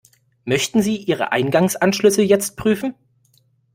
Möchten 0.45 0.81
Sie 0.81 0.97
Ihre 0.97 1.31
Eingangsanschlüsse 1.31 2.23
jetzt 2.23 2.57
prüfen? 2.57 2.95